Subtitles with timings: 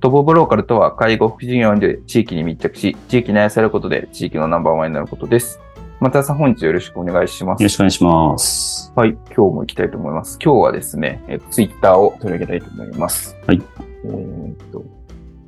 [0.00, 5.58] トップオブローカルとは、介護福祉事業で地域に密着し、地域に愛されることで地域のナンバーワンになることです。
[5.98, 7.62] またさん、本日よろしくお願いします。
[7.62, 8.92] よろしくお願いします。
[8.94, 10.38] はい、今日も行きたいと思います。
[10.40, 13.36] 今日はですね、えツイッターを取り上げたいと思います。
[13.44, 13.60] はい。
[14.04, 14.84] えー、っと、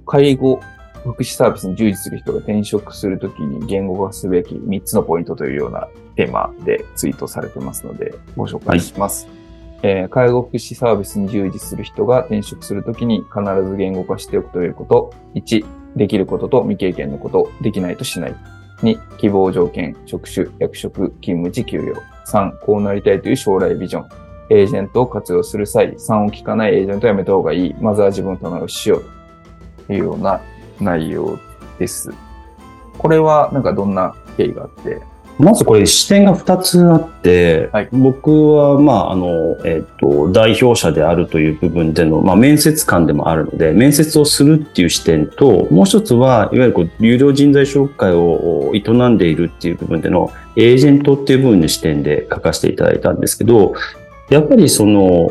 [0.05, 0.61] 介護
[1.05, 9.27] 福祉サービスに従事する人が転職するときに言語化すべき3つのポイントというようなテーマでツイートされてますので、ご紹介します。
[9.27, 9.39] はい
[9.83, 15.14] えー、介護福祉サービスに従事する人が転職するときに必ず言語化しておくということ。
[15.34, 15.64] 1、
[15.97, 18.36] できることと未経験のこと、できないとしない。
[18.83, 22.01] 2、希望条件、職種、役職、勤務時、給与。
[22.27, 24.08] 3、こうなりたいという将来ビジョン。
[24.51, 27.75] エージェントを活用する際、3を聞かないエージェントはやめた方がいい。
[27.81, 29.05] まずは自分と直しよう
[29.86, 30.41] というような
[30.81, 31.39] 内容
[31.78, 32.11] です。
[32.98, 35.01] これはなんかどんな経緯があって
[35.41, 53.74] まずこれ視点が2つあって、はい、僕は、まあ、あの、えっ、と、代表者であるという部分での、まあ、面接官でもあるので、面接をするっていう視点と、もう一つは、いわゆるこう、有料人材紹介を営んでいるっていう部分での、エージェントっていう部分の視点で書かせていただいたんですけど、
[54.28, 55.30] やっぱりその、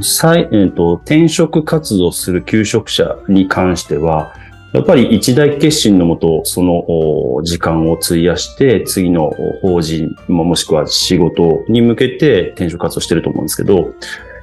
[0.00, 4.32] 再、えっ、と、転職活動する求職者に関しては、
[4.72, 9.30] やっぱり一大決心のもと、その時間を費やして、次の
[9.62, 13.94] 法人、もしくは仕事に向けて転職活動してると思うんですけど、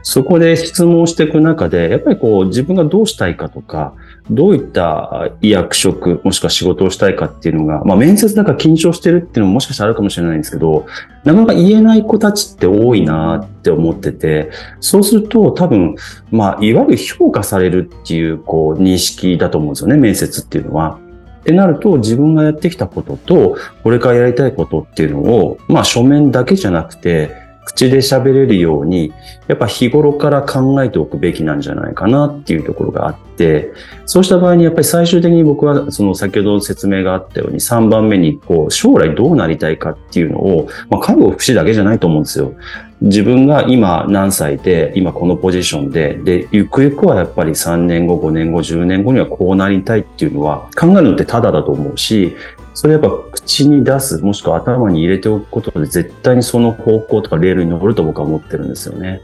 [0.04, 3.94] そこで質問していく中で、やっぱりこう自分がどうしたいかとか、
[4.30, 10.86] どういった役職、もしくは仕事をしたいかっていうのが、まあ面接だから緊張してるっていうのももしかしたらあるかもしれないんですけど、
[11.24, 14.50] なかなか言えない子たちって多いなって思ってて、
[14.80, 15.96] そうすると多分、
[16.32, 21.00] まあいわゆる評価されるっていうこう認識だと思うんですよね、面接っていうのは。
[21.42, 29.12] ってなると自分がやってきたことと、これからやりたいことっていうのを、まあ書面だけじゃなくて、口で喋れるように、
[29.50, 33.74] やっぱ日頃から考えておくべきなんじゃないかなっていうところがあって、
[34.06, 42.54] そうした場合にやっぱり最終的に僕はその先ほど説明があったように3番目にこう将来どうなりたいかっていうのを、まあ、介護福祉だけじゃないと思うんですよ。
[43.02, 52.34] 自分が今何歳で、今このポジションで、で、ゆくゆくはやっぱり3年後、5年後、10年後にはこうなりたいっていうのは考えるのってただだと思うし、
[52.78, 59.20] それやっぱ口に出す、もしくは頭に入れておくことで絶対にその方向とかレールに乗ると僕は思ってるんですよね。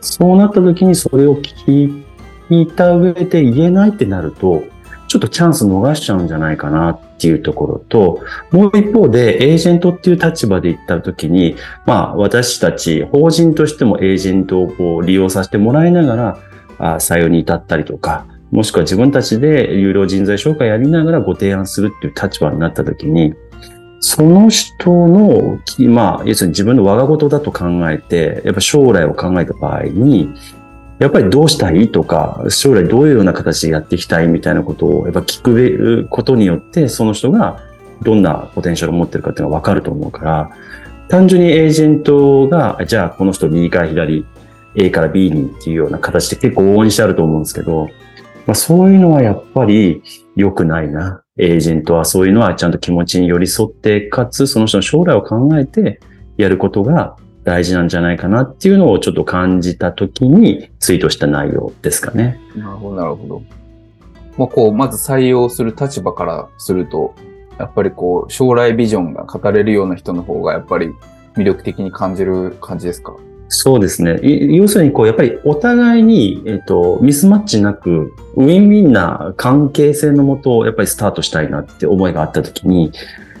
[0.00, 2.02] そうなった時にそれを聞
[2.48, 4.64] いた上で言えないってなると、
[5.06, 16.38] ちょっとチャンス逃しちゃうんじゃないかなっていうところと、もう一方でエージェントっていう立場で言った時に、まあ私たち法人としてもエージェントを利用させてもらいなが
[16.78, 23.34] ら、採用に至ったりとか、もしくは自分たちで有料人材紹介やりながらご提案するっていう立場になった時に、
[23.98, 30.28] その人の、まあ、要するに自分の我が事だと考えて、やっぱ将来を考えた場合に、
[31.00, 37.58] やっぱりどうしたいとか、将来どういうような形でやっていきたいみたいなことをやっぱ聞くことによって、その人が
[38.02, 40.50] どんなポテンシャルを持ってるかっていうのがわかると思うから、
[41.08, 44.24] 単純にエージェントが、じゃあこの人右から左、
[44.76, 47.88] A から B にっていうような形で結構応援してあると思うんですけど、
[48.46, 50.02] まあ、そういうのはやっぱり
[50.36, 51.22] 良くないな。
[51.36, 55.98] エージェントはそういうのはちゃんと気持ちに寄り添って、かつその人の将来を考えて
[56.36, 62.38] やることが大事なんじゃないかなっていうのをちょっと感じたときにツイートした内容ですかね。
[62.54, 63.42] なるほど、なるほど。
[64.38, 67.14] まあ、こう、まず採用する立場からすると、
[67.58, 70.92] やっぱりこう、将来ビジョンが語れるような人の方がやっぱり
[71.36, 73.16] 魅力的に感じる感じですか？
[73.48, 74.18] そうですね。
[74.22, 82.92] 要するに、こう、やっぱりお互いに、えっと、ミスマッチなく、ウィンウィンな関係性のもと、やっぱりスタートしたいなって思いがあったときに、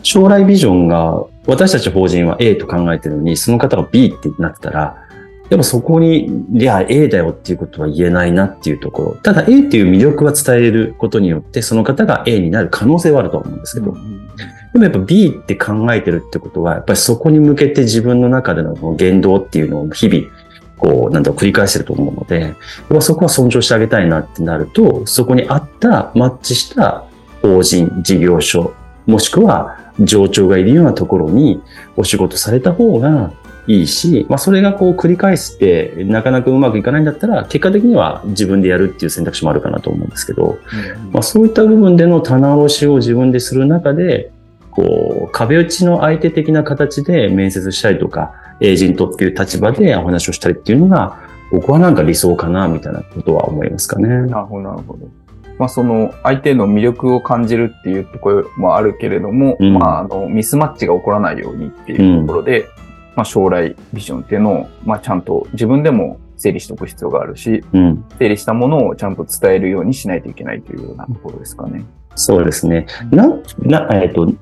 [0.02, 5.04] 将来ビジョンが、私たち法人は A と考えてるのに、その方が B ってなってたら、
[5.50, 9.14] やっぱそこに、いや、A だよっていうことは言えないなっていうところ。
[9.22, 13.94] ただ A っていう魅力は伝えることによって、その方が A になる可能性はあると思うんですけど、
[14.74, 20.26] でもやっぱ B って考えてるってことは、やっぱりそこに向けて自分の中での言動っていうのを日々、
[20.78, 22.56] こう、なんだろう、繰り返してると思うので、
[23.00, 27.04] そこは尊重してあげたいなってなると、そこに合った、マッチした
[27.40, 28.74] 法人、事業所、
[29.06, 31.62] もしくは上長がいるようなところに
[31.96, 33.32] お仕事された方が
[33.68, 40.58] いいし、まあ、それがこう繰り返して、なかなかうまくいかないんだったら、結果的には自分でやるっていう選択肢もあるかなと思うんですけど、
[41.04, 44.32] うん、まあ、そういった部分での棚卸しを自分でする中で、
[44.74, 54.08] こう、壁打ちの相手的な形で面接したりとか、エージェントっていう立場でお話をしたりっていうのが、僕はなんか理想かな、みたいなことは思いますかね。
[54.08, 55.08] なるほど、なるほど。
[55.58, 62.66] まあ、その相手の魅力を感じるっていうところもあるけれども、うん、まあ、あのミスマッチが起こらないようにっていうところで、うん、
[63.14, 71.84] まあ、将来ビジョンっていうのを、まあ、ちゃんと自分でも整理しておく必要があるし、うん、整理したものをちゃんと伝えるようにしないといけないというようなところですかね。
[72.16, 72.86] そうですね。
[73.10, 73.28] な、
[73.58, 74.32] な、えっ、ー、と、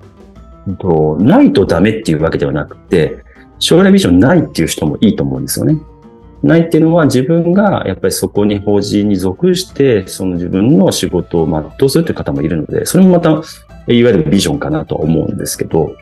[1.19, 3.25] ないとダメっていうわけではなくて、
[3.59, 5.79] 将来ビジョンないっていう人もいいと思うんですよね。
[6.43, 15.95] ないっていうのは自分がやっぱりそこに法人に属して、その自分の仕事を全うするという方もいるので、それもまた、いわゆるビジョンかなと思うんですけど、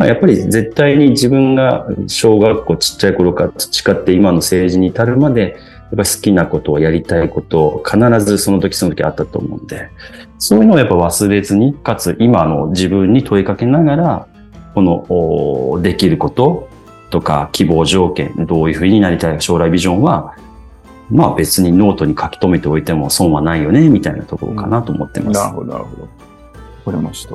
[0.00, 5.56] やっぱり絶対に自分が小学校ちっちゃい頃から培って今の政治に至るまで、
[5.96, 9.90] ぱ好きなことをやりたいことを必ずその時その時あったと思うんで、
[10.38, 14.28] そういうのをやっぱ忘れずに、かつ今の自分に問いかけながら、
[14.74, 16.68] このできること
[17.10, 20.36] とか希望条件、どういうふうになりたい将来ビジョンは、
[21.10, 25.38] まあ別にノートに書き留めておいても損はないよね、みたいなところかなと思ってます。
[25.38, 26.02] うん、なるほど、なるほど。
[26.02, 26.08] わ
[26.86, 27.34] かりました。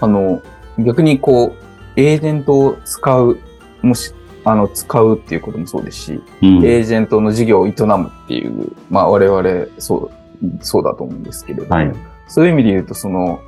[0.00, 0.40] あの、
[0.78, 1.54] 逆にこ
[1.96, 3.38] う、エージェントを使う、
[3.82, 4.14] もし、
[4.44, 10.10] あの、使うっていうこともそうですし、うん、エージェントの事業を営むっていう、まあ我々、そ
[10.42, 11.92] う、そうだと思うんですけれども、はい、
[12.28, 13.40] そういう意味で言うと、その、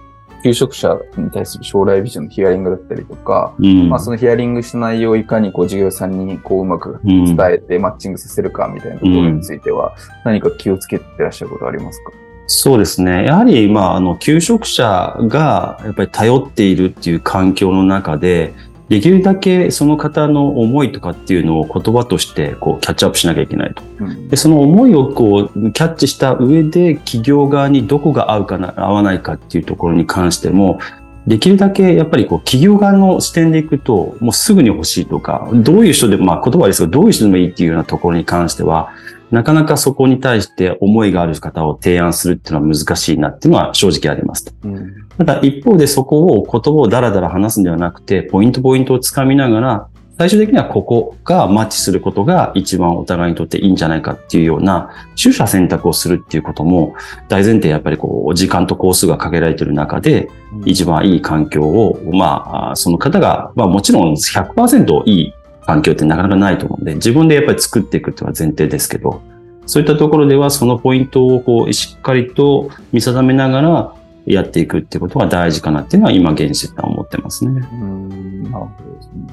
[0.42, 9.94] 求職者に対する将来ビジョンのヒアリングだったりとか、うん、まあそのヒアリングした内容をいかにこう事業さんにこううまく伝えてマッチングさせるかみたいなところについては、
[10.24, 12.10] 何か気をつけてらっしゃることありますか、
[12.46, 13.24] そうですね。
[13.24, 18.52] やはり、まあ、あの、求職者がやっぱり頼っているっていう環境の中で、
[18.92, 23.82] できるだけその方の思いとかっていうのを言葉としてこうキャッチアップしなきゃいけないと。
[24.28, 30.78] でその思いをこうキャッチした上で企業側にどこが合うかな、合わないかっていうところに関しても、
[31.26, 38.90] できるだけやっぱりこう企業側の視点でいくと、もうすぐに欲しいとか、どういう人でも、まあ言葉ですけど、どういう人でもいいっていうようなところに関しては、
[39.32, 44.52] なかなかそこに対して思いがある方を提案するっていうのは難しいなっていうのは正直ありますと。
[44.64, 49.88] うん、ただ一方でそこを言葉をダラダラ話すんではなくて、ポイントポイントをつかみながら、
[50.18, 54.90] 最終的にはここがマッチすることが一番お互いにとっていいんじゃないかっていうような、
[55.20, 56.94] 取捨選択をするっていうことも、
[57.28, 60.28] 大前提やっぱりこう、時間と工数がかけられている中で、
[60.66, 65.34] 一番いい環境を、まあ、その方が、まあもちろん100%いい
[65.66, 69.22] 環境ってなかなかないと思うんで、自分でやっぱり作っていくっていうのは前提ですけど、
[69.66, 73.94] そういったところではそのポイントをこうしっかりと見定めながら
[74.26, 77.66] やっていくってことが大事かなっていうのは今現時点思ってますね。
[77.72, 79.26] うんなるほどですね。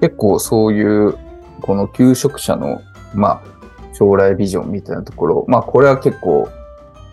[0.00, 1.16] 結構そういう
[1.60, 2.82] この求職者の
[3.14, 3.42] まあ
[3.92, 6.48] 将来ビジョンみたいなところ、まあこれは結構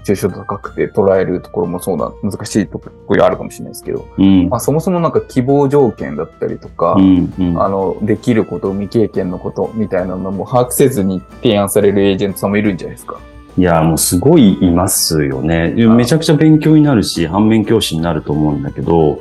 [0.04, 13.20] 抽象度高くて捉えるところもそうな、難しいところがあるかもしれないですけど、うん、まあ、そもそもなんか希望条件だったりとか、うんうん、あの、できること、未経験のことみたいなのも把握せずに提案されるエージェントさんもいるんじゃないですか。
[13.58, 15.72] いや、もうすごいいますよね。
[15.72, 19.20] めちゃくちゃ勉強になるし、反面教師になると思うんだけど、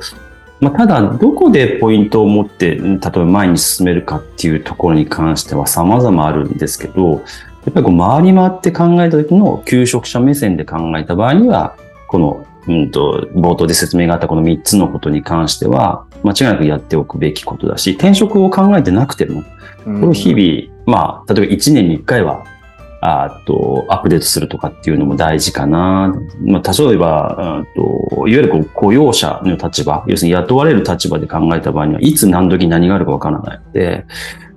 [0.61, 7.23] まあ、ただ、どこでポイントを持って、例えば前に進めるかっていうところに関しては様々あるんですけど、
[7.69, 19.43] やっぱりこう回り回って考えた時の求職者目線で考えた場合には、この、うんと、冒頭で説明があったこの3つのことに関しては、間違いなくやっておくべきことだし、転職を考えてなくても、
[19.83, 22.43] これを日々、まあ、例えば1年に1回は、
[23.01, 26.13] あと、アップデートするとかっていうのも大事かな。
[26.41, 34.05] まあ、例えば、といわゆるこう雇用者の立場、要するに雇われる立場で考えた場合には、いつ何時何があるかわからないので、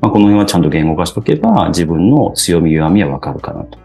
[0.02, 3.78] まあ、この辺はちゃんと言語化しとけば、自分の強み弱みはわかるかなと。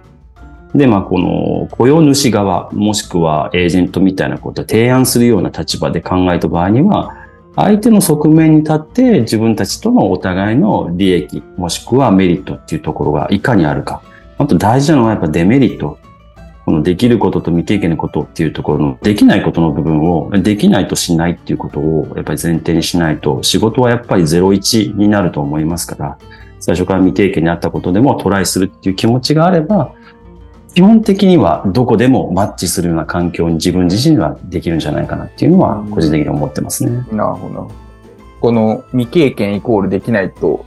[0.74, 7.16] で、まあ、この雇用主側、もしくはエージェントみたいなことを提案するような立場で考えた場合には、
[7.56, 14.02] 相手の側面に立って自分たちとのお互いの利益、もしくはメリットっていうところがいかにあるか。
[14.40, 16.00] あと大事なのはやっぱデメリット。
[16.68, 26.20] このできることと未経験のことっていうところのできないことの部分をできないとしないっていうことをやっぱり前提にしないと仕事はやっぱり01になると思いますから
[26.60, 29.94] 最初から未経験にあったことでもトライするっていう気持ちがあれば
[30.76, 37.08] 基本的にはどこでもマッチするような環境に自分自身はできるんじゃないかなっていうのは個人的に思ってますね。
[37.14, 37.72] なるほど。
[38.42, 40.66] この未経験イコールできないと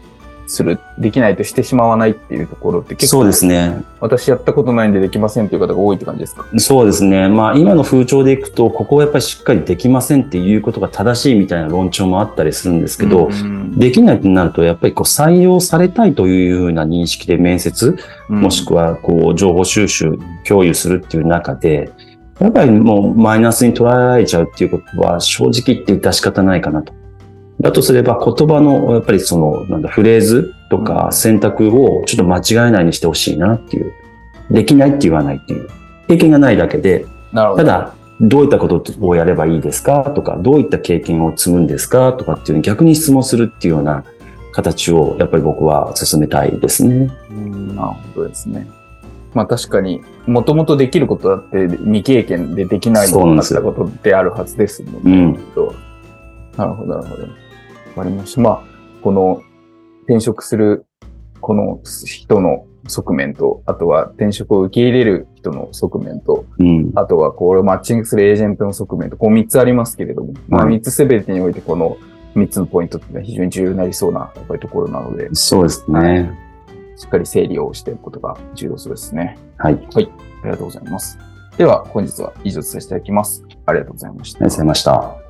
[0.50, 3.82] する、できないとしてしまわないっていうところって結構そうですね。
[4.00, 6.44] 私やったことないんでできませんという方が多いって感じですか？
[6.58, 7.28] そうですね。
[7.28, 13.30] まあ今の風潮でいくと、ここはやっぱりしっかりできませんっていうことが正しいみたいな論調もあったりするんですけど、
[13.76, 17.96] できないってなると、やっぱりこう採用されたいというふうな認識で面接、
[18.28, 21.90] もしくはこう情報収集、共有するっていう中で、
[22.40, 26.94] やっぱりもうマイナスに捉えられちゃうっていうことは正直言って致し方ないかなと。
[27.60, 33.92] だとすれば言葉の、やっぱりその、なんだ、フレーズとか選択をちょっと間違えないにしてほしいなっていう。
[34.50, 35.68] できないって言わないっていう。
[36.08, 44.04] 経験がないだけで、ただ、どういったことをやればいいですかとか、どういった経験を積むんですかとかっていうに逆に質問するっていうような
[44.52, 47.10] 形を、やっぱり僕は進めたいですね。
[47.30, 48.68] うん、なるほどですね。
[49.32, 55.00] まあ確かに、もともとできることだって未経験でできないのだったことであるはずですもんね。
[55.04, 55.32] うん、
[56.56, 57.49] なるほど、なるほど。
[57.96, 58.40] わかりました。
[58.40, 58.64] まあ、
[59.02, 59.42] この
[60.04, 60.86] 転職する
[61.40, 71.96] この人の側面と、あとは転職を受け入れる人の側面と、うん、あとはこれをマッチングするエージェントの側面と、こう3つありますけれども、まあ3つすべてにおいてこの
[72.34, 75.28] 3つのポイントっていうのは非常に重要になりそうなやっぱりところなので。
[75.32, 76.30] そうですね。
[76.96, 79.38] しっかり整理をしていくことが重要そうですね。
[79.56, 79.74] はい。
[79.94, 80.12] はい。
[80.42, 81.18] ありがとうございます。
[81.56, 83.42] では、本日は以上させていただきます。
[83.66, 84.38] ありがとうございました。
[84.38, 85.29] ありがとうございました。